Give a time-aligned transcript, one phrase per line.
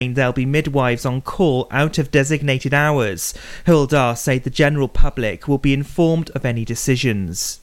[0.00, 3.34] there'll be midwives on call out of designated hours.
[3.66, 7.60] Hywel said the general public will be informed of any decisions.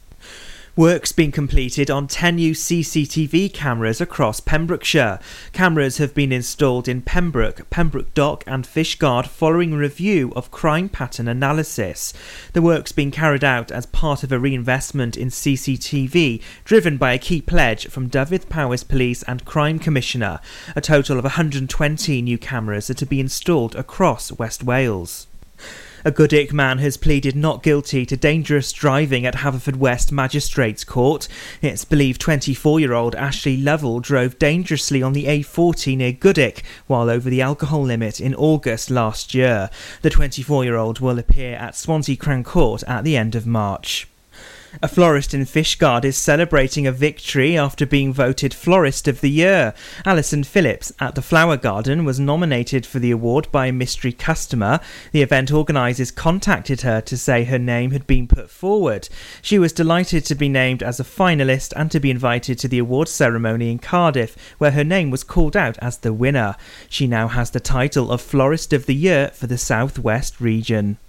[0.77, 5.19] Work's been completed on 10 new CCTV cameras across Pembrokeshire.
[5.51, 11.27] Cameras have been installed in Pembroke, Pembroke Dock, and Fishguard following review of crime pattern
[11.27, 12.13] analysis.
[12.53, 17.17] The work's been carried out as part of a reinvestment in CCTV driven by a
[17.17, 20.39] key pledge from Dyfed-Powys Police and Crime Commissioner.
[20.75, 25.25] A total of 120 new cameras are to be installed across West Wales.
[26.07, 31.27] A Goodwick man has pleaded not guilty to dangerous driving at Haverfordwest Magistrates Court.
[31.61, 37.09] It's believed 24 year old Ashley Lovell drove dangerously on the A40 near Goodwick while
[37.09, 39.69] over the alcohol limit in August last year.
[40.01, 44.07] The 24 year old will appear at Swansea Crown Court at the end of March.
[44.79, 49.73] A florist in Fishguard is celebrating a victory after being voted Florist of the Year.
[50.05, 54.79] Alison Phillips at the Flower Garden was nominated for the award by a mystery customer.
[55.13, 59.09] The event organisers contacted her to say her name had been put forward.
[59.41, 62.77] She was delighted to be named as a finalist and to be invited to the
[62.77, 66.55] award ceremony in Cardiff, where her name was called out as the winner.
[66.87, 70.99] She now has the title of Florist of the Year for the South West region.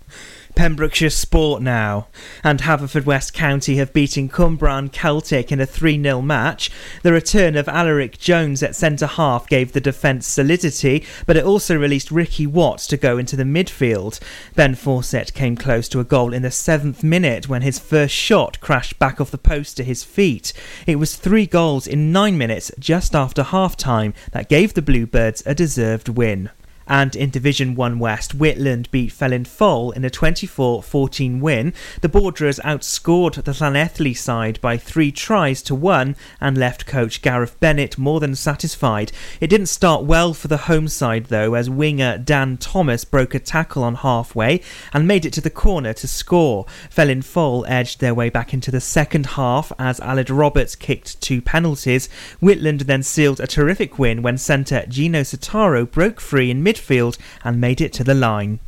[0.59, 2.09] Pembrokeshire Sport now.
[2.43, 6.69] And Haverfordwest County have beaten Cwmbran Celtic in a 3 0 match.
[7.05, 11.79] The return of Alaric Jones at centre half gave the defence solidity, but it also
[11.79, 14.19] released Ricky Watts to go into the midfield.
[14.57, 18.59] Ben Fawcett came close to a goal in the seventh minute when his first shot
[18.61, 20.53] crashed back off the post to his feet.
[20.89, 25.41] It was three goals in nine minutes just after half time that gave the Bluebirds
[25.47, 26.51] a deserved win.
[26.89, 31.75] And in Division 1 West, Whitland beat Felin Foel in a 24 14 win.
[32.01, 37.61] The Borderers outscored the Llanelli side by three tries to one and left coach Gareth
[37.61, 39.13] Bennett more than satisfied.
[39.39, 43.39] It didn't start well for the home side though, as winger Dan Thomas broke a
[43.39, 46.65] tackle on halfway and made it to the corner to score.
[46.91, 51.43] Felin Foel edged their way back into the second half as Aled Roberts kicked two
[51.43, 52.09] penalties.
[52.41, 57.19] Whitland then sealed a terrific win when centre Gino Sotaro broke free in mid midfield
[57.45, 58.61] and made it to the line.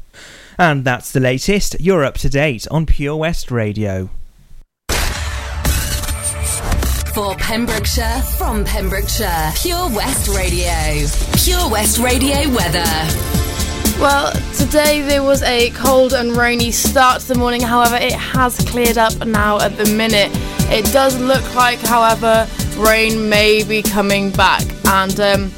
[0.59, 1.77] And that's the latest.
[1.81, 4.11] You're up to date on Pure West Radio.
[7.15, 11.07] For Pembrokeshire, from Pembrokeshire, Pure West Radio.
[11.37, 12.85] Pure West Radio weather.
[13.99, 18.57] Well, today there was a cold and rainy start to the morning, however, it has
[18.71, 20.31] cleared up now at the minute.
[20.71, 22.47] It does look like, however,
[22.77, 25.53] rain may be coming back, and um,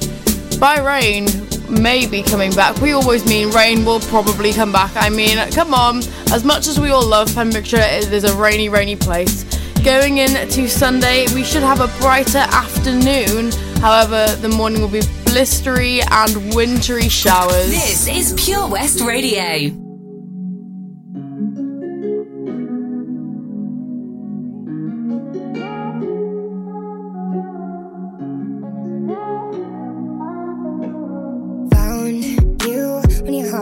[0.58, 1.26] by rain,
[1.72, 2.80] may be coming back.
[2.80, 4.92] We always mean rain will probably come back.
[4.94, 5.98] I mean, come on.
[6.30, 9.44] As much as we all love Pembrokeshire, it is a rainy, rainy place.
[9.82, 13.50] Going into Sunday, we should have a brighter afternoon.
[13.80, 17.70] However, the morning will be blistery and wintry showers.
[17.70, 19.91] This is Pure West Radio.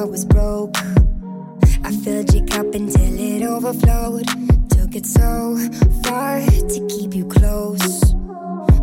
[0.04, 0.76] Was broke.
[1.84, 4.26] I filled your cup until it overflowed.
[4.70, 5.58] Took it so
[6.04, 8.14] far to keep you close.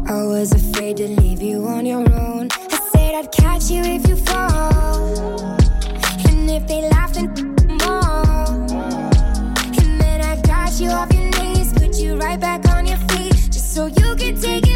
[0.07, 2.49] I was afraid to leave you on your own.
[2.51, 5.57] I said I'd catch you if you fall.
[6.29, 7.33] And if they laugh, then
[7.81, 8.47] more.
[9.79, 13.33] And then I got you off your knees, put you right back on your feet,
[13.51, 14.66] just so you could take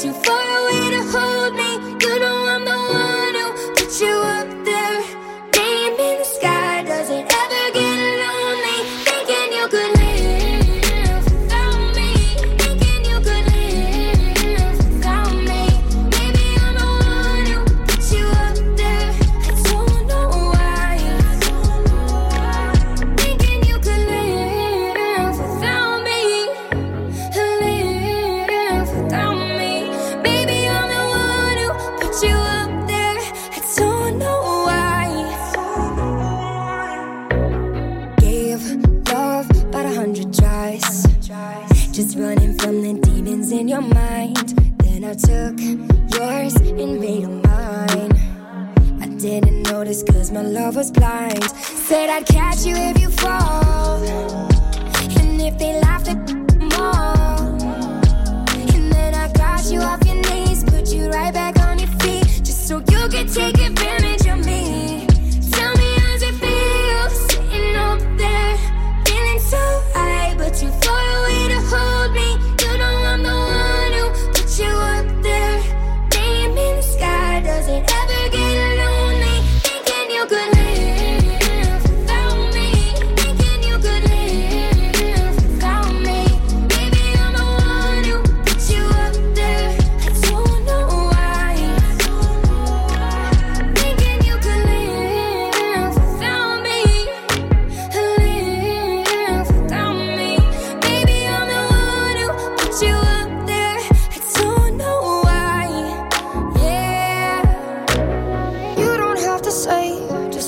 [0.00, 0.39] too far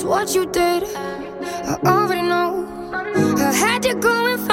[0.03, 0.83] what you did.
[0.95, 2.67] I already know.
[2.93, 4.52] I had to go and find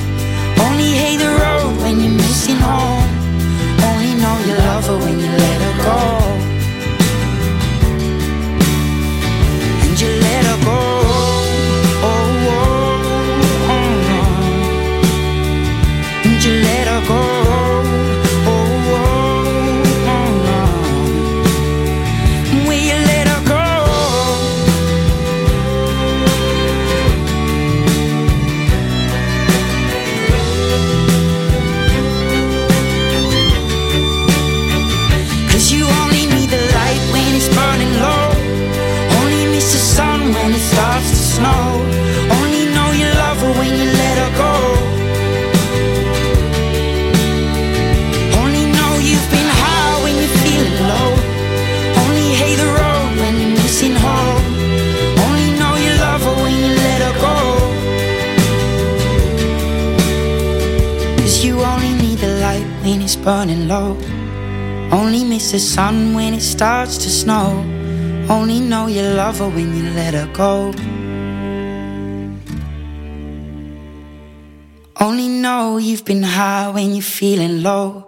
[66.61, 67.65] Starts to snow.
[68.29, 70.71] Only know you love her when you let her go.
[74.99, 78.05] Only know you've been high when you're feeling low.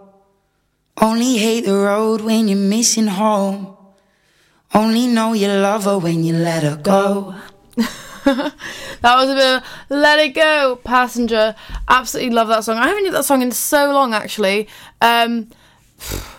[1.01, 3.75] Only hate the road when you're missing home.
[4.71, 7.33] Only know you love her when you let her go.
[9.03, 11.55] That was a bit of Let It Go, Passenger.
[11.89, 12.77] Absolutely love that song.
[12.77, 14.69] I haven't heard that song in so long, actually.
[15.01, 15.49] Um,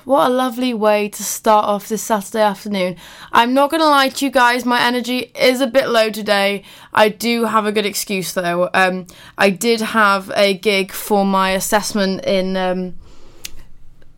[0.05, 2.97] what a lovely way to start off this Saturday afternoon.
[3.33, 6.65] I'm not going to lie to you guys, my energy is a bit low today.
[6.93, 8.69] I do have a good excuse though.
[8.75, 9.07] Um,
[9.39, 12.95] I did have a gig for my assessment in um,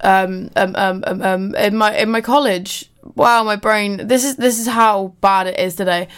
[0.00, 2.90] um, um, um, um, in my in my college.
[3.14, 4.08] Wow, my brain.
[4.08, 6.08] This is this is how bad it is today.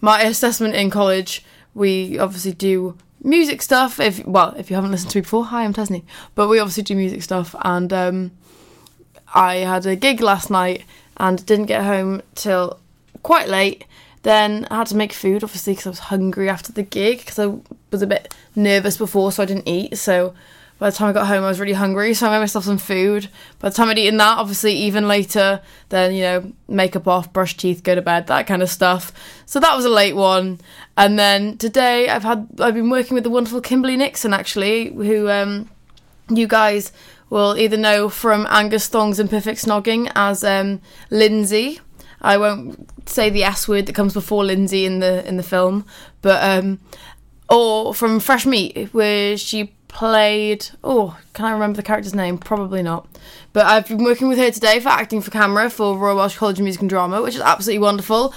[0.00, 1.44] My assessment in college.
[1.72, 4.00] We obviously do music stuff.
[4.00, 6.02] If well, if you haven't listened to me before, hi, I'm Tesni.
[6.34, 8.30] But we obviously do music stuff, and um,
[9.34, 10.84] I had a gig last night
[11.16, 12.78] and didn't get home till
[13.22, 13.84] quite late.
[14.22, 17.20] Then I had to make food, obviously, because I was hungry after the gig.
[17.20, 17.54] Because I
[17.90, 19.96] was a bit nervous before, so I didn't eat.
[19.96, 20.34] So
[20.80, 22.78] by the time I got home, I was really hungry, so I made myself some
[22.78, 23.28] food.
[23.58, 25.60] By the time I'd eaten that, obviously, even later,
[25.90, 29.12] then you know, makeup off, brush teeth, go to bed, that kind of stuff.
[29.44, 30.58] So that was a late one.
[30.96, 35.28] And then today, I've had I've been working with the wonderful Kimberley Nixon, actually, who
[35.28, 35.68] um,
[36.30, 36.92] you guys
[37.28, 41.78] will either know from Angus Thongs and Perfect Snogging as um, Lindsay.
[42.22, 45.84] I won't say the S word that comes before Lindsay in the in the film,
[46.22, 46.80] but um,
[47.50, 50.68] or from Fresh Meat where she played.
[50.82, 52.38] Oh, can I remember the character's name?
[52.38, 53.06] Probably not.
[53.52, 56.58] But I've been working with her today for acting for camera for Royal Welsh College
[56.58, 58.32] of Music and Drama, which is absolutely wonderful.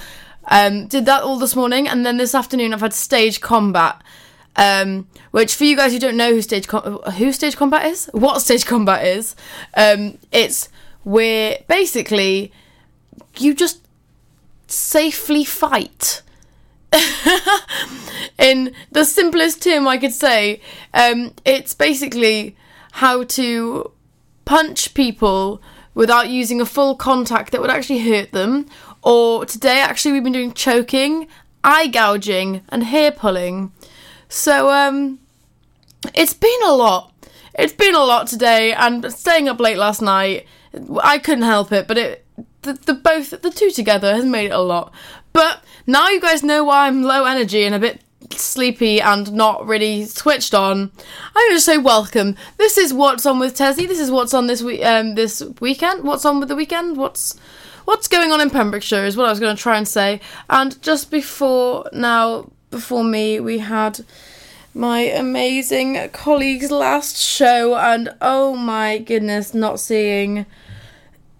[0.48, 4.02] Um, did that all this morning, and then this afternoon I've had stage combat.
[4.56, 8.06] Um, which for you guys who don't know who stage com- who stage combat is,
[8.12, 9.34] what stage combat is,
[9.76, 10.68] um, it's
[11.02, 12.52] where basically
[13.38, 13.80] you just
[14.68, 16.22] safely fight.
[18.38, 20.60] In the simplest term I could say,
[20.92, 22.56] um, it's basically
[22.92, 23.90] how to
[24.44, 25.62] punch people
[25.94, 28.66] without using a full contact that would actually hurt them.
[29.02, 31.28] Or today, actually, we've been doing choking,
[31.62, 33.72] eye gouging, and hair pulling.
[34.28, 35.18] So, um,
[36.14, 37.12] it's been a lot.
[37.56, 40.46] It's been a lot today, and staying up late last night,
[41.02, 41.86] I couldn't help it.
[41.86, 42.26] But it,
[42.62, 44.92] the, the both, the two together, has made it a lot.
[45.34, 48.00] But now you guys know why I'm low energy and a bit
[48.30, 50.92] sleepy and not really switched on.
[51.34, 52.36] I'm to say welcome.
[52.56, 53.88] This is what's on with Tesni.
[53.88, 54.84] This is what's on this week.
[54.84, 56.04] Um, this weekend.
[56.04, 56.96] What's on with the weekend?
[56.96, 57.36] What's
[57.84, 60.20] what's going on in Pembrokeshire is what I was going to try and say.
[60.48, 64.04] And just before now, before me, we had
[64.72, 70.46] my amazing colleague's last show, and oh my goodness, not seeing.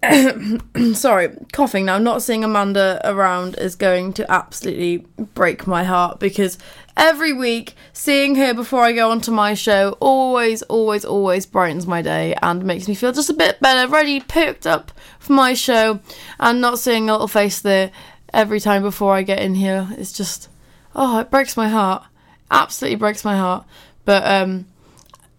[0.93, 1.97] sorry, coughing now.
[1.97, 6.57] Not seeing Amanda around is going to absolutely break my heart because
[6.97, 12.01] every week seeing her before I go onto my show always, always, always brightens my
[12.01, 15.99] day and makes me feel just a bit better, ready, perked up for my show.
[16.39, 17.91] And not seeing a little face there
[18.33, 20.49] every time before I get in here is just,
[20.95, 22.03] oh, it breaks my heart.
[22.51, 23.65] Absolutely breaks my heart.
[24.03, 24.67] But um,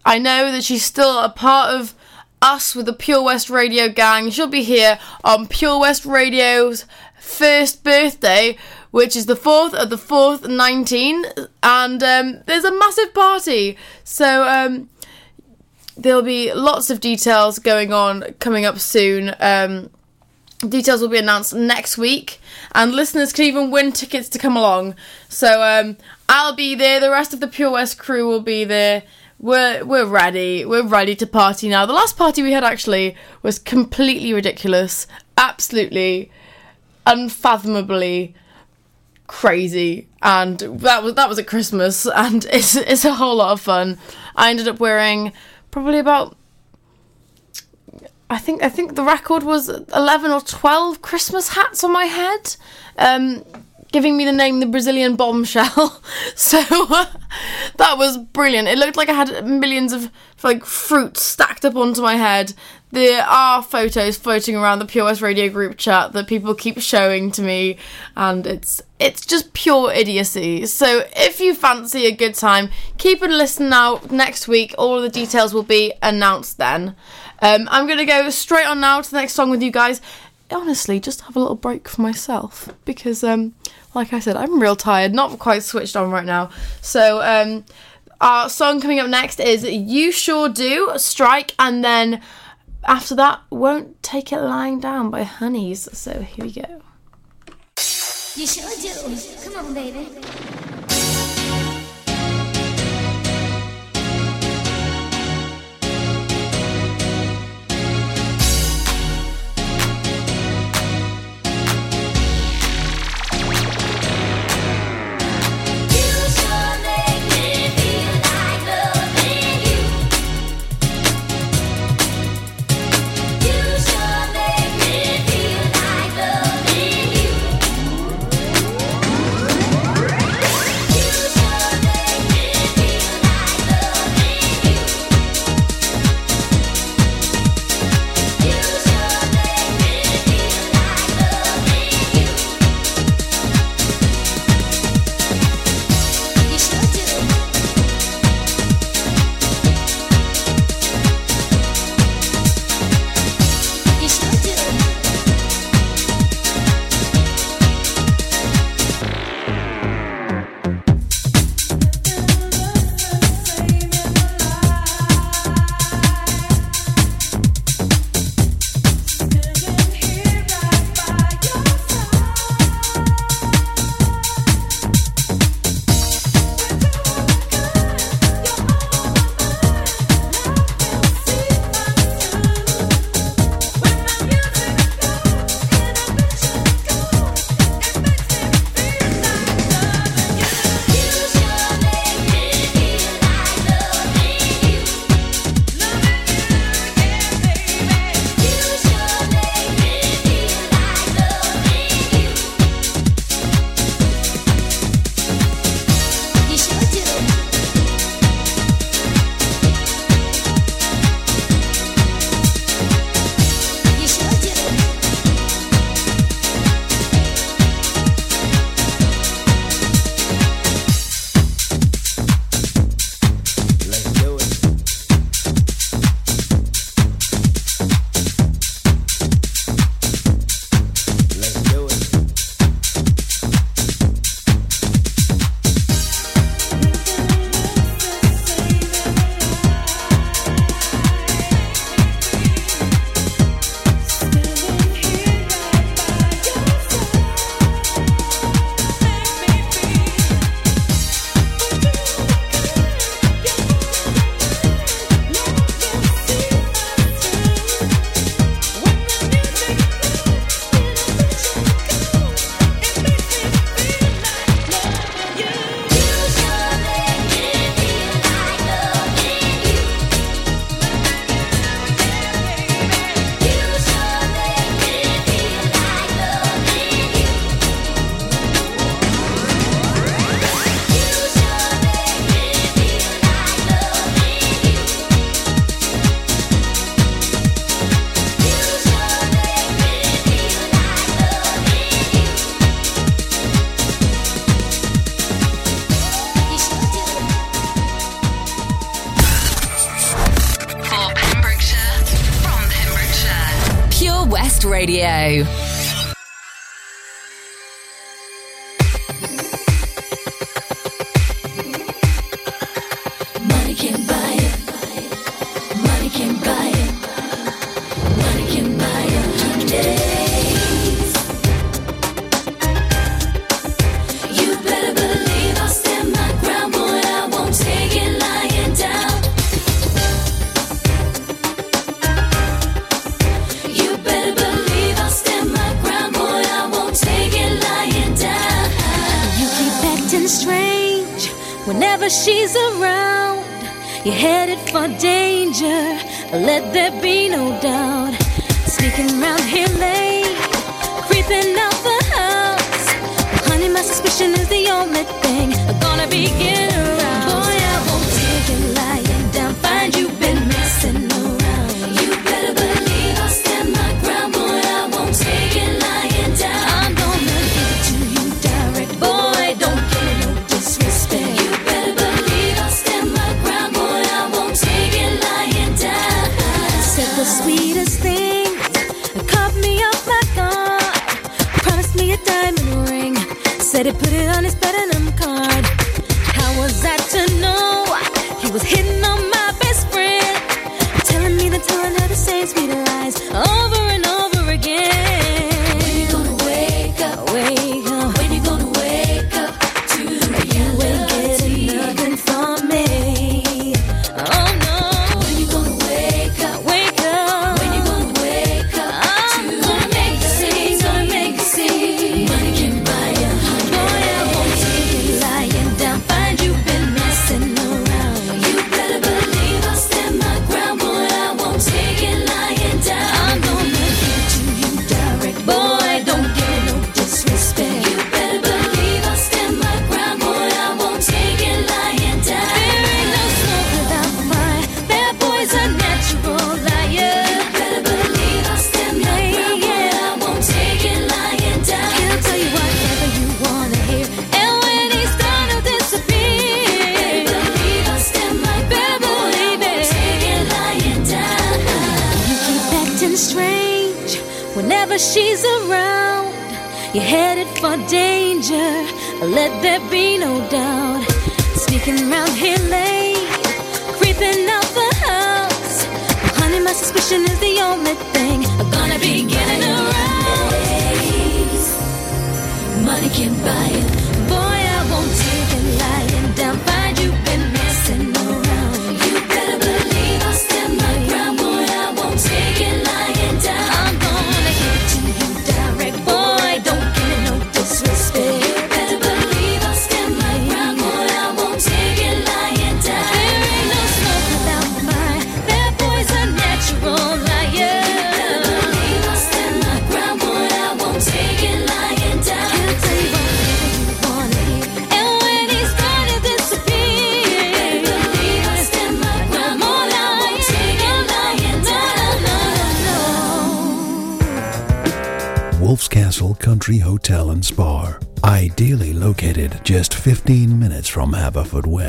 [0.05, 1.93] I know that she's still a part of
[2.41, 4.29] us with the Pure West Radio gang.
[4.29, 6.85] She'll be here on Pure West Radio's
[7.19, 8.57] first birthday,
[8.91, 11.25] which is the 4th of the 4th, 19.
[11.63, 13.77] And um, there's a massive party.
[14.03, 14.89] So um,
[15.95, 19.35] there'll be lots of details going on coming up soon.
[19.39, 19.89] Um,
[20.67, 22.39] details will be announced next week.
[22.73, 24.95] And listeners can even win tickets to come along.
[25.27, 25.97] So um,
[26.29, 26.99] I'll be there.
[26.99, 29.03] The rest of the Pure West crew will be there
[29.39, 30.65] we're we're ready.
[30.65, 31.85] We're ready to party now.
[31.85, 36.31] The last party we had actually was completely ridiculous, absolutely
[37.05, 38.35] unfathomably
[39.27, 43.61] crazy, and that was that was at Christmas, and it's it's a whole lot of
[43.61, 43.97] fun.
[44.35, 45.33] I ended up wearing
[45.71, 46.35] probably about
[48.29, 52.55] I think I think the record was eleven or twelve Christmas hats on my head.
[52.97, 53.43] Um,
[53.91, 56.01] giving me the name the Brazilian bombshell.
[56.35, 56.61] so
[57.77, 58.67] that was brilliant.
[58.67, 60.11] It looked like I had millions of
[60.43, 62.53] like fruit stacked up onto my head.
[62.91, 67.41] There are photos floating around the Pure Radio group chat that people keep showing to
[67.41, 67.77] me,
[68.15, 70.65] and it's it's just pure idiocy.
[70.67, 74.73] So if you fancy a good time, keep and listen out next week.
[74.77, 76.95] All the details will be announced then.
[77.41, 79.99] Um, I'm gonna go straight on now to the next song with you guys
[80.51, 83.53] honestly just have a little break for myself because um
[83.93, 86.49] like I said I'm real tired not quite switched on right now.
[86.81, 87.65] So um
[88.19, 92.21] our song coming up next is You Sure Do Strike and then
[92.85, 95.93] after that Won't Take It Lying Down by Honeyz.
[95.95, 96.81] So here we go.
[98.35, 99.51] You sure do.
[99.51, 100.09] Come on baby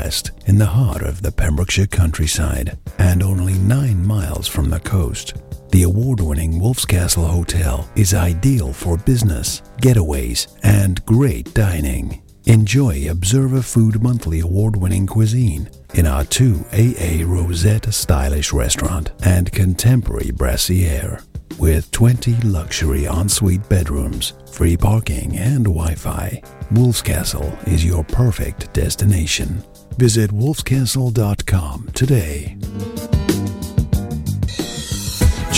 [0.03, 5.33] nest in the heart of the Pembrokeshire countryside and only nine miles from the coast.
[5.71, 12.21] The award winning Wolf's Castle Hotel is ideal for business, getaways, and great dining.
[12.45, 20.31] Enjoy Observer Food Monthly award winning cuisine in our 2AA Rosette stylish restaurant and contemporary
[20.31, 21.19] brasserie.
[21.59, 28.71] With 20 luxury ensuite bedrooms, free parking, and Wi Fi, Wolf's Castle is your perfect
[28.73, 29.61] destination.
[29.99, 33.08] Visit wolfcastle.com today.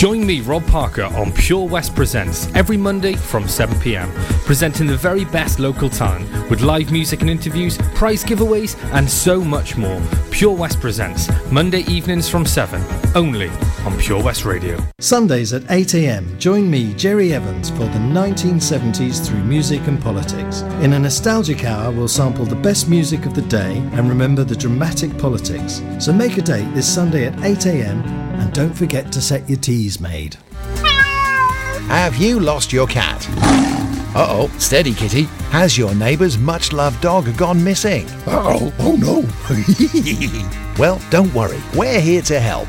[0.02, 4.10] Join me, Rob Parker, on Pure West Presents every Monday from 7 pm,
[4.44, 9.40] presenting the very best local talent with live music and interviews, prize giveaways, and so
[9.40, 10.02] much more.
[10.32, 12.82] Pure West Presents, Monday evenings from 7,
[13.14, 13.48] only
[13.86, 14.76] on Pure West Radio.
[14.98, 20.62] Sundays at 8 am, join me, Jerry Evans, for the 1970s through music and politics.
[20.82, 24.56] In a nostalgic hour, we'll sample the best music of the day and remember the
[24.56, 25.80] dramatic politics.
[26.00, 29.58] So make a date this Sunday at 8 am and don't forget to set your
[29.58, 30.36] Teasmade.
[31.86, 33.24] Have you lost your cat?
[34.14, 35.24] Uh oh, steady kitty.
[35.50, 38.06] Has your neighbour's much loved dog gone missing?
[38.26, 40.74] Uh oh, oh no.
[40.78, 42.68] well, don't worry, we're here to help.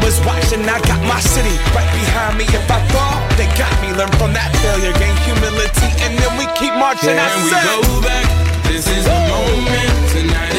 [0.00, 0.62] was watching.
[0.68, 2.44] I got my city right behind me.
[2.48, 3.92] If I fall, they got me.
[3.92, 7.16] Learn from that failure, gain humility, and then we keep marching.
[7.18, 8.26] I Can we said- go back?
[8.68, 9.92] This is the moment.
[10.14, 10.53] Tonight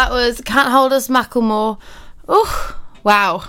[0.00, 1.78] that was Can't Hold Us Macklemore
[2.26, 3.44] Oh, wow.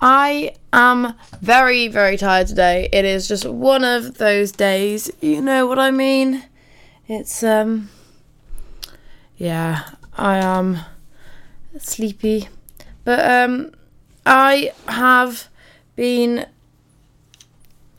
[0.00, 1.12] I am
[1.42, 2.88] very, very tired today.
[2.90, 5.10] It is just one of those days.
[5.20, 6.44] You know what I mean?
[7.08, 7.90] It's, um,
[9.36, 9.82] yeah,
[10.16, 10.78] I am
[11.78, 12.48] sleepy.
[13.04, 13.72] But, um,
[14.24, 15.50] I have
[15.94, 16.46] been.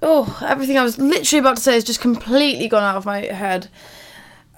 [0.02, 3.20] Oh, everything I was literally about to say has just completely gone out of my
[3.20, 3.70] head.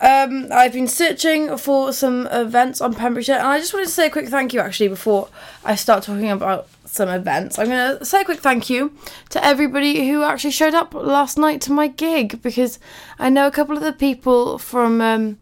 [0.01, 4.07] Um, I've been searching for some events on Pembrokeshire, and I just wanted to say
[4.07, 5.27] a quick thank you actually before
[5.65, 7.59] I start talking about some events.
[7.59, 8.93] I'm going to say a quick thank you
[9.29, 12.79] to everybody who actually showed up last night to my gig because
[13.19, 15.37] I know a couple of the people from um,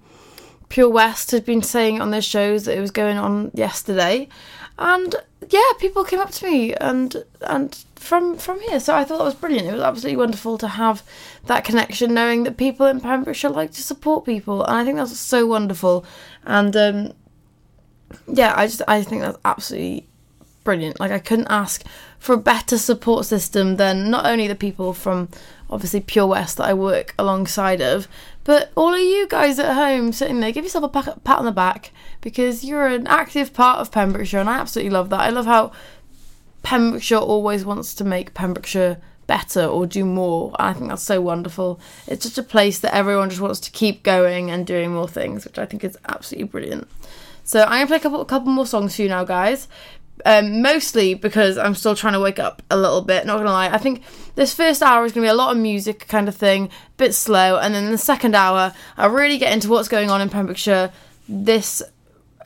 [0.70, 4.28] Pure West had been saying on their shows that it was going on yesterday,
[4.80, 5.16] and
[5.50, 8.80] yeah, people came up to me and and from from here.
[8.80, 9.68] So I thought that was brilliant.
[9.68, 11.04] It was absolutely wonderful to have
[11.46, 15.18] that connection, knowing that people in Pembrokeshire like to support people, and I think that's
[15.18, 16.06] so wonderful.
[16.46, 17.14] And um,
[18.28, 20.08] yeah, I just I think that's absolutely
[20.64, 21.00] brilliant.
[21.00, 21.84] Like I couldn't ask
[22.20, 25.30] for a better support system than not only the people from
[25.70, 28.08] obviously Pure West that I work alongside of,
[28.44, 31.52] but all of you guys at home sitting there, give yourself a pat on the
[31.52, 35.20] back because you're an active part of Pembrokeshire, and I absolutely love that.
[35.20, 35.72] I love how
[36.64, 40.56] Pembrokeshire always wants to make Pembrokeshire better or do more.
[40.58, 41.80] I think that's so wonderful.
[42.08, 45.44] It's just a place that everyone just wants to keep going and doing more things,
[45.46, 46.88] which I think is absolutely brilliant.
[47.44, 49.68] So I'm gonna play a couple, a couple more songs for you now, guys.
[50.26, 53.26] Um, mostly because I'm still trying to wake up a little bit.
[53.26, 54.04] Not gonna lie, I think
[54.36, 57.14] this first hour is gonna be a lot of music kind of thing, a bit
[57.14, 60.92] slow, and then the second hour I really get into what's going on in Pembrokeshire
[61.30, 61.84] this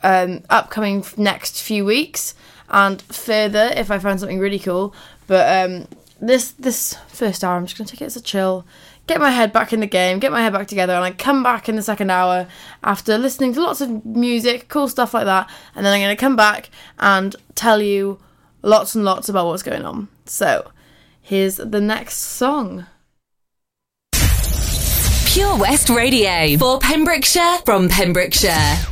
[0.02, 2.34] um, upcoming next few weeks
[2.68, 4.94] and further if I find something really cool.
[5.26, 5.88] But um,
[6.20, 8.66] this this first hour, I'm just gonna take it as a chill,
[9.06, 11.42] get my head back in the game, get my head back together, and I come
[11.42, 12.46] back in the second hour
[12.82, 16.36] after listening to lots of music, cool stuff like that, and then I'm gonna come
[16.36, 18.18] back and tell you
[18.62, 20.08] lots and lots about what's going on.
[20.26, 20.70] So
[21.20, 22.86] here's the next song.
[25.26, 28.91] Pure West Radio for Pembrokeshire from Pembrokeshire.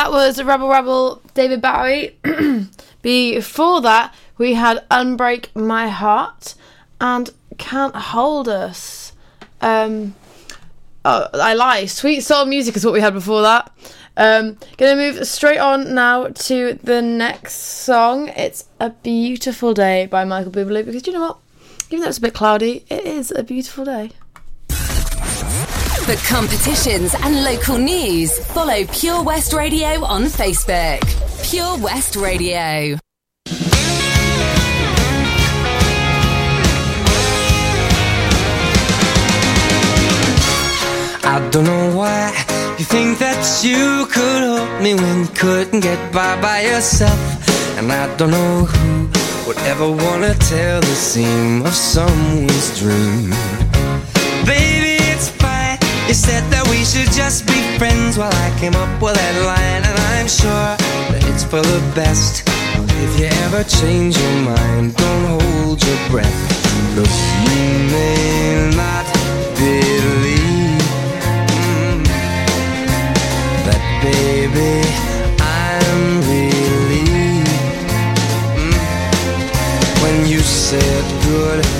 [0.00, 2.16] That was Rebel Rebel David Bowie.
[3.02, 6.54] Before that, we had Unbreak My Heart
[7.02, 7.28] and
[7.58, 9.12] Can't Hold Us.
[9.60, 10.14] Um,
[11.04, 11.84] oh, I lie.
[11.84, 13.70] Sweet Soul Music is what we had before that.
[14.16, 18.28] Um, gonna move straight on now to the next song.
[18.28, 21.38] It's A Beautiful Day by Michael Bublé because you know what?
[21.90, 24.12] Even though it's a bit cloudy, it is a beautiful day.
[26.10, 30.98] For competitions and local news, follow Pure West Radio on Facebook.
[31.48, 32.98] Pure West Radio.
[41.22, 42.30] I don't know why
[42.76, 47.20] you think that you could help me when you couldn't get by by yourself.
[47.78, 53.32] And I don't know who would ever wanna tell the seam of someone's dream.
[56.10, 59.86] You said that we should just be friends while I came up with that line,
[59.86, 60.74] and I'm sure
[61.14, 62.42] that it's for the best.
[62.98, 66.34] If you ever change your mind, don't hold your breath.
[66.98, 67.14] Look,
[67.46, 67.62] you
[67.94, 69.06] may not
[69.54, 70.82] believe
[71.62, 72.02] mm,
[73.70, 74.82] that, baby.
[75.38, 77.54] I'm relieved
[78.58, 78.82] mm,
[80.02, 81.79] when you said goodbye.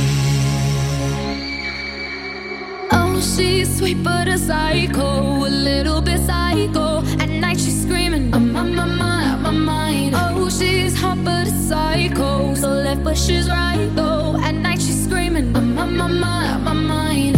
[3.21, 7.03] She's sweet but a psycho, a little bit psycho.
[7.19, 10.15] At night she's screaming, I'm on my mind, my mind.
[10.15, 14.37] Oh, she's hot but a psycho, so left but she's right though.
[14.37, 17.37] At night she's screaming, I'm on my mind, my mind.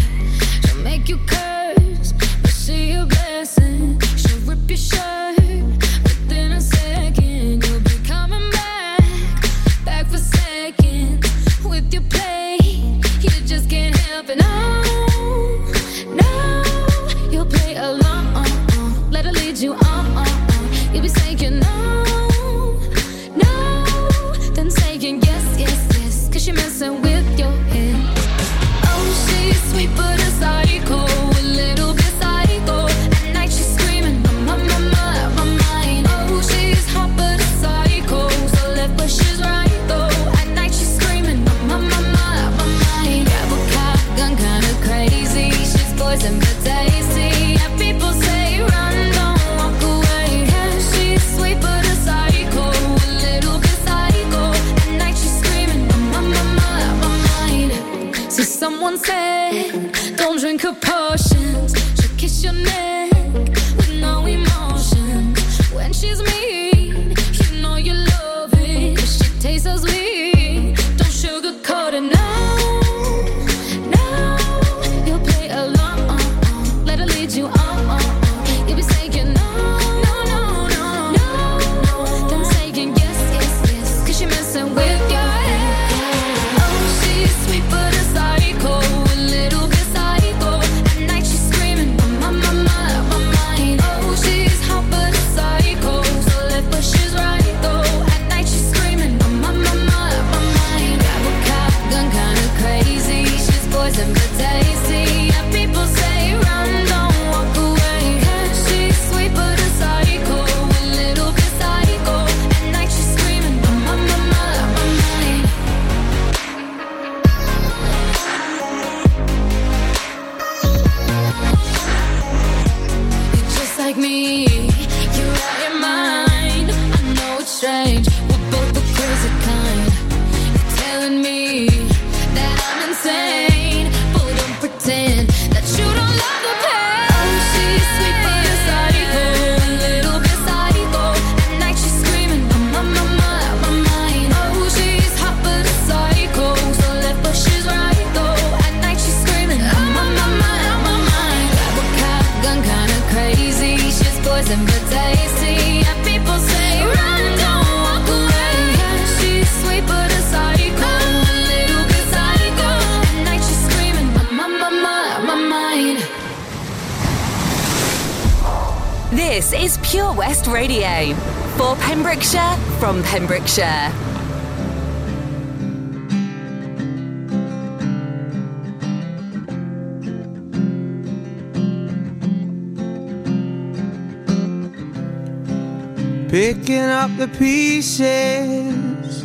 [186.34, 189.24] picking up the pieces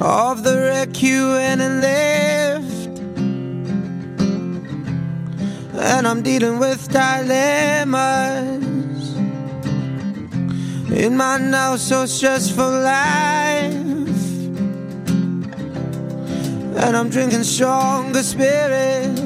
[0.00, 2.86] of the wreck you went and left.
[5.76, 7.96] And I'm dealing with dilemmas
[10.92, 13.74] in my now so stressful life.
[16.78, 19.20] And I'm drinking stronger spirits.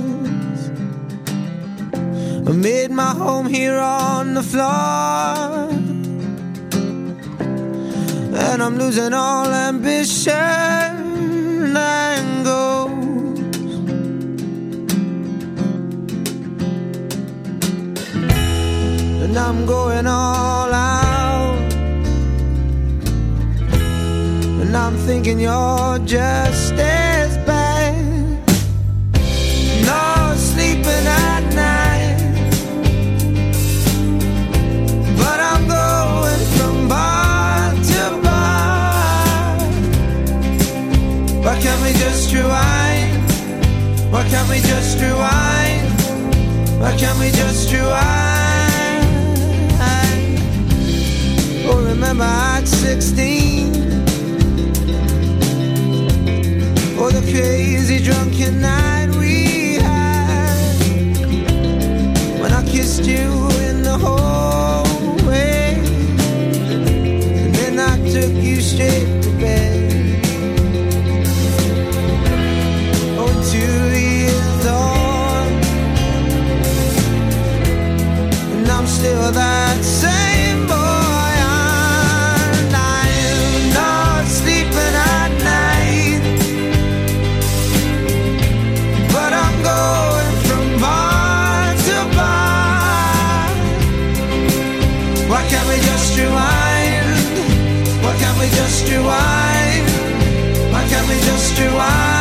[2.49, 5.68] I made my home here on the floor.
[8.41, 10.35] And I'm losing all ambition
[11.77, 13.39] and goals.
[19.25, 21.73] And I'm going all out.
[24.63, 27.08] And I'm thinking you're just.
[42.29, 44.13] just rewind?
[44.13, 45.89] Why can't we just rewind?
[46.81, 48.27] Why can't we just rewind?
[51.71, 53.75] Oh, remember at 16.
[56.99, 60.75] Oh, the crazy drunken night we had.
[62.41, 65.77] When I kissed you in the hallway.
[67.41, 69.18] And then I took you straight
[78.99, 86.23] still that same boy and I'm not sleeping at night
[89.15, 93.47] But I'm going from bar to bar
[95.31, 97.19] Why can't we just rewind?
[98.03, 99.87] Why can't we just rewind?
[100.73, 102.18] Why can't we just rewind?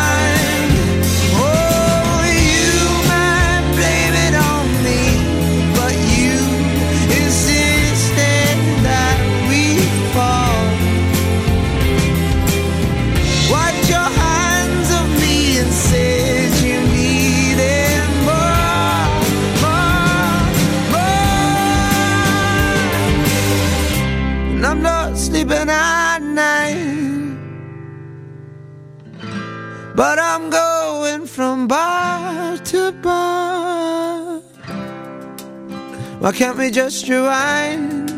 [36.28, 38.12] Why can't we just rewind?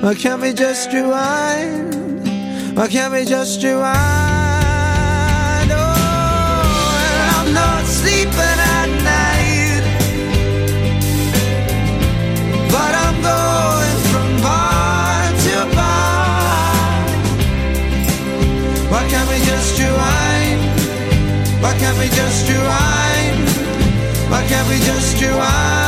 [0.00, 2.76] Why can't we just rewind?
[2.76, 3.82] Why can't we just rewind?
[5.74, 9.82] Oh, and I'm not sleeping at night,
[12.70, 16.94] but I'm going from bar to bar.
[18.88, 20.62] Why can't we just rewind?
[21.60, 23.48] Why can't we just rewind?
[24.30, 25.81] Why can't we just rewind?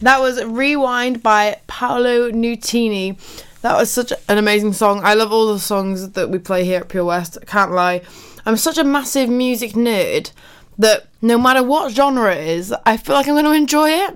[0.00, 3.18] That was Rewind by Paolo Nutini.
[3.62, 5.00] That was such an amazing song.
[5.02, 7.36] I love all the songs that we play here at Pure West.
[7.42, 8.02] I can't lie.
[8.46, 10.30] I'm such a massive music nerd
[10.78, 14.14] that no matter what genre it is, I feel like I'm going to enjoy it.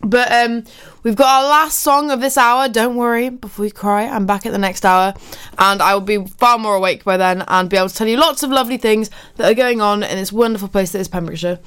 [0.00, 0.64] But um,
[1.02, 2.68] we've got our last song of this hour.
[2.68, 5.14] Don't worry, before you cry, I'm back at the next hour,
[5.58, 8.18] and I will be far more awake by then and be able to tell you
[8.18, 11.58] lots of lovely things that are going on in this wonderful place that is Pembrokeshire.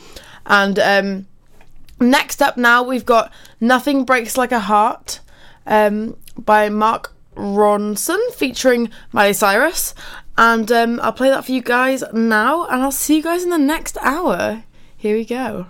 [0.46, 1.28] And um,
[2.00, 5.20] next up now, we've got "Nothing Breaks Like a Heart"
[5.66, 9.94] um, by Mark Ronson featuring Miley Cyrus,
[10.38, 13.50] and um, I'll play that for you guys now, and I'll see you guys in
[13.50, 14.64] the next hour.
[14.96, 15.68] Here we go.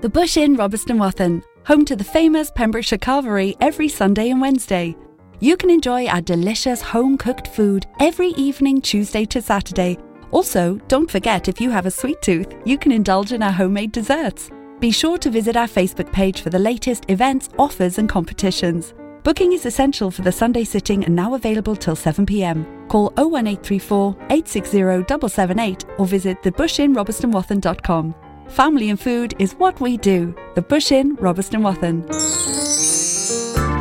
[0.00, 4.96] The Bush Inn, Robeston Wathen, home to the famous Pembrokeshire Carvery every Sunday and Wednesday.
[5.40, 9.98] You can enjoy our delicious home cooked food every evening, Tuesday to Saturday.
[10.30, 13.92] Also, don't forget if you have a sweet tooth, you can indulge in our homemade
[13.92, 14.50] desserts.
[14.78, 18.92] Be sure to visit our Facebook page for the latest events, offers, and competitions.
[19.22, 22.88] Booking is essential for the Sunday sitting and now available till 7pm.
[22.88, 28.14] Call 01834 860 778 or visit thebushinrobertsonwathen.com.
[28.48, 30.34] Family and food is what we do.
[30.54, 32.02] The Bush Inn, Robeston Wathen.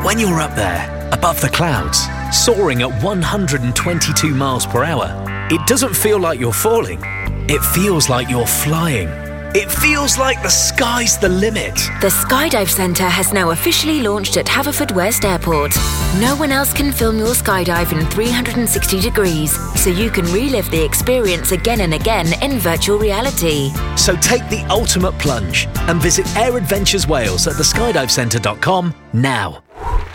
[0.06, 5.12] When you're up there, above the clouds, soaring at 122 miles per hour,
[5.52, 7.02] it doesn't feel like you're falling.
[7.50, 9.25] It feels like you're flying.
[9.58, 11.76] It feels like the sky's the limit.
[12.02, 15.74] The Skydive Centre has now officially launched at Haverfordwest Airport.
[16.20, 20.84] No one else can film your skydive in 360 degrees, so you can relive the
[20.84, 23.70] experience again and again in virtual reality.
[23.96, 29.64] So take the ultimate plunge and visit Air Adventures Wales at theskydivecentre.com now.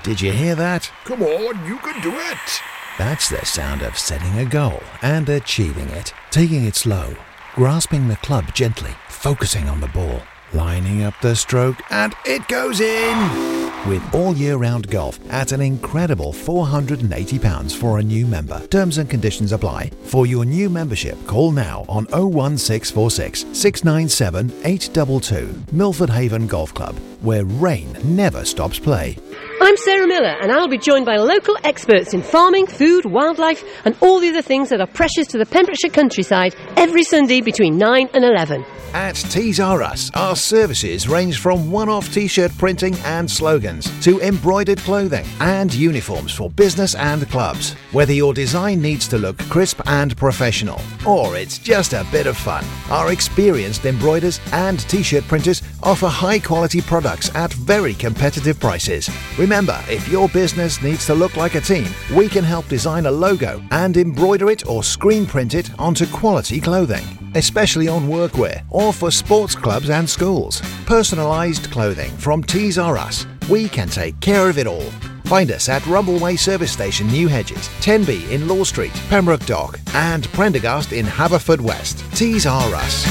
[0.02, 0.92] Did you hear that?
[1.06, 2.60] Come on, you can do it.
[2.98, 6.12] That's the sound of setting a goal and achieving it.
[6.30, 7.16] Taking it slow,
[7.54, 10.22] grasping the club gently, focusing on the ball,
[10.52, 13.70] lining up the stroke, and it goes in!
[13.88, 18.64] With all year round golf at an incredible £480 for a new member.
[18.68, 19.90] Terms and conditions apply.
[20.04, 27.44] For your new membership, call now on 01646 697 822 Milford Haven Golf Club, where
[27.44, 29.16] rain never stops play.
[29.62, 33.96] I'm Sarah Miller, and I'll be joined by local experts in farming, food, wildlife, and
[34.00, 38.08] all the other things that are precious to the Pembrokeshire countryside every Sunday between 9
[38.14, 38.64] and 11.
[38.92, 43.88] At Tees R Us, our services range from one off t shirt printing and slogans
[44.02, 47.74] to embroidered clothing and uniforms for business and clubs.
[47.92, 52.36] Whether your design needs to look crisp and professional, or it's just a bit of
[52.36, 58.58] fun, our experienced embroiders and t shirt printers offer high quality products at very competitive
[58.58, 59.08] prices.
[59.38, 63.10] Remember, if your business needs to look like a team, we can help design a
[63.10, 67.04] logo and embroider it or screen print it onto quality clothing
[67.34, 70.60] especially on workwear or for sports clubs and schools.
[70.84, 73.26] Personalised clothing from Tees R Us.
[73.48, 74.90] We can take care of it all.
[75.24, 80.26] Find us at Rumbleway Service Station, New Hedges, 10B in Law Street, Pembroke Dock, and
[80.32, 82.16] Prendergast in Haverfordwest.
[82.16, 83.06] Tees R Us.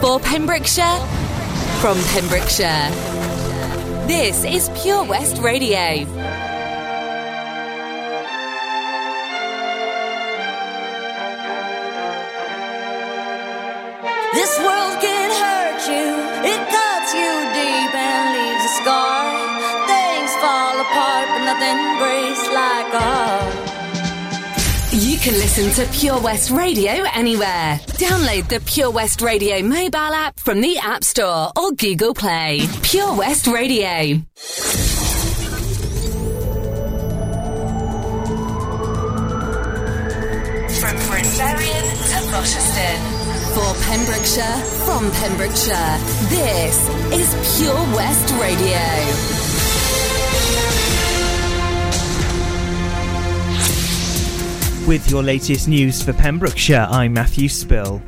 [0.00, 0.98] For Pembrokeshire,
[1.80, 3.39] from Pembrokeshire.
[4.10, 6.04] This is Pure West Radio.
[14.34, 16.10] This world can hurt you,
[16.42, 19.30] it cuts you deep and leaves a scar.
[19.86, 22.90] Things fall apart, but nothing breaks like.
[22.92, 23.39] You
[25.20, 27.78] can listen to Pure West Radio anywhere.
[27.98, 32.60] Download the Pure West Radio mobile app from the App Store or Google Play.
[32.82, 34.22] Pure West Radio.
[40.80, 42.92] From Bryn to Rochester.
[43.52, 44.56] For Pembrokeshire,
[44.86, 45.98] from Pembrokeshire,
[46.30, 49.49] this is Pure West Radio.
[54.90, 58.02] With your latest news for Pembrokeshire, I'm Matthew Spill.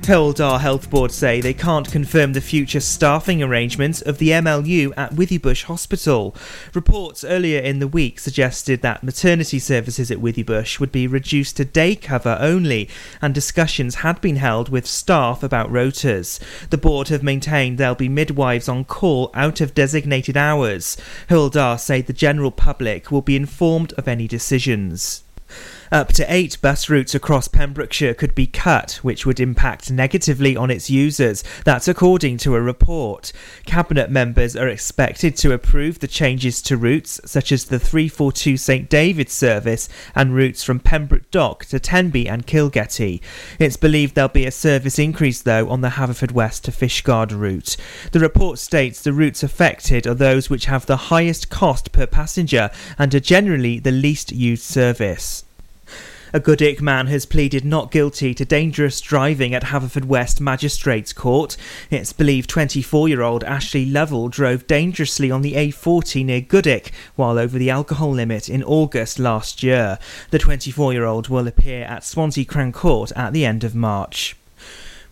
[0.00, 5.12] Hywel Health Board say they can't confirm the future staffing arrangements of the MLU at
[5.12, 6.34] Withybush Hospital.
[6.72, 11.66] Reports earlier in the week suggested that maternity services at Withybush would be reduced to
[11.66, 12.88] day cover only,
[13.20, 16.40] and discussions had been held with staff about rotas.
[16.70, 20.96] The board have maintained there'll be midwives on call out of designated hours.
[21.28, 25.24] Hywel say the general public will be informed of any decisions.
[25.92, 30.70] Up to eight bus routes across Pembrokeshire could be cut, which would impact negatively on
[30.70, 31.44] its users.
[31.64, 33.32] That's according to a report.
[33.66, 38.90] Cabinet members are expected to approve the changes to routes, such as the 342 St
[38.90, 43.20] David's service and routes from Pembroke Dock to Tenby and Kilgetty.
[43.58, 47.76] It's believed there'll be a service increase, though, on the Haverfordwest to Fishguard route.
[48.10, 52.70] The report states the routes affected are those which have the highest cost per passenger
[52.98, 55.45] and are generally the least used service.
[56.32, 61.56] A Goodwick man has pleaded not guilty to dangerous driving at Haverfordwest Magistrates Court.
[61.88, 67.38] It's believed 24 year old Ashley Lovell drove dangerously on the A40 near Goodwick while
[67.38, 70.00] over the alcohol limit in August last year.
[70.30, 74.36] The 24 year old will appear at Swansea Crown Court at the end of March.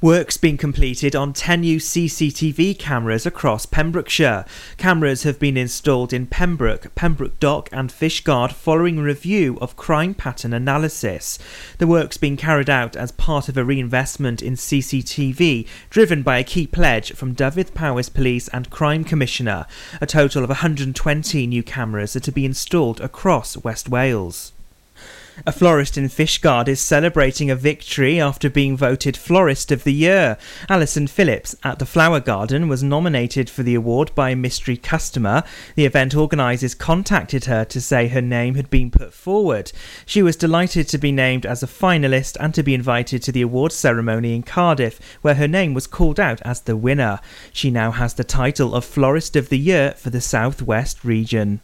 [0.05, 4.45] Work's been completed on 10 new CCTV cameras across Pembrokeshire.
[4.77, 10.53] Cameras have been installed in Pembroke, Pembroke Dock, and Fishguard following review of crime pattern
[10.53, 11.39] analysis.
[11.79, 16.45] The work's been carried out as part of a reinvestment in CCTV driven by a
[16.45, 19.65] key pledge from Dyfed-Powys Police and Crime Commissioner.
[20.03, 24.53] A total of 120 new cameras are to be installed across West Wales.
[25.47, 30.39] A florist in Fishguard is celebrating a victory after being voted Florist of the Year.
[30.69, 35.43] Alison Phillips at the Flower Garden was nominated for the award by a mystery customer.
[35.75, 39.73] The event organisers contacted her to say her name had been put forward.
[40.07, 43.43] She was delighted to be named as a finalist and to be invited to the
[43.43, 47.19] awards ceremony in Cardiff, where her name was called out as the winner.
[47.53, 51.59] She now has the title of Florist of the Year for the South West region.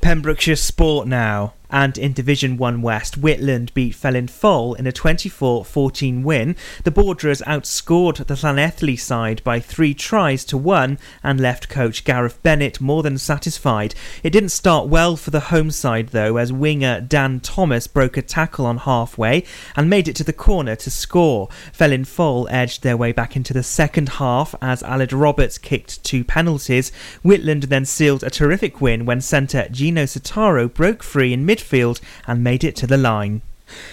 [0.00, 1.52] Pembrokeshire Sport now.
[1.70, 6.56] And in Division 1 West, Whitland beat Felin Foel in a 24 14 win.
[6.84, 12.42] The Borderers outscored the Llanelli side by three tries to one and left coach Gareth
[12.42, 13.94] Bennett more than satisfied.
[14.22, 18.22] It didn't start well for the home side though, as winger Dan Thomas broke a
[18.22, 19.44] tackle on halfway
[19.76, 21.48] and made it to the corner to score.
[21.72, 26.24] Felin Foel edged their way back into the second half as Aled Roberts kicked two
[26.24, 26.90] penalties.
[27.22, 32.00] Whitland then sealed a terrific win when centre Gino Sotaro broke free in mid midfield
[32.26, 33.42] and made it to the line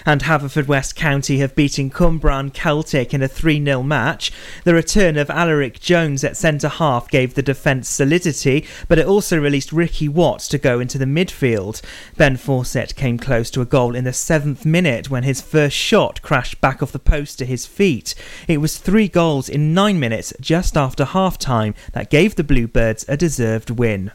[0.04, 4.32] and Haverfordwest County have beaten Cwmbran Celtic in a 3 0 match.
[4.64, 9.38] The return of Alaric Jones at centre half gave the defence solidity, but it also
[9.38, 11.82] released Ricky Watts to go into the midfield.
[12.16, 16.22] Ben Fawcett came close to a goal in the seventh minute when his first shot
[16.22, 18.14] crashed back off the post to his feet.
[18.48, 23.04] It was three goals in nine minutes just after half time that gave the Bluebirds
[23.08, 24.12] a deserved win.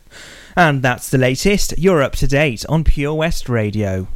[0.56, 1.74] And that's the latest.
[1.78, 4.08] You're up to date on Pure West Radio.